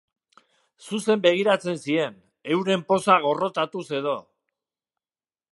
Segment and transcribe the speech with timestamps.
[0.85, 2.17] Zuzen begiratzen zien,
[2.55, 4.19] euren poza gorrotatuz edo.